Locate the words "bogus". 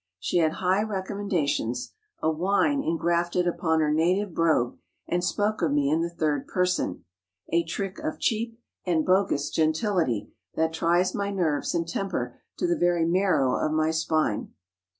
9.05-9.51